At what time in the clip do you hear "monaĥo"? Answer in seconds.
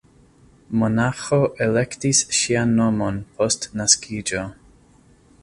0.83-1.37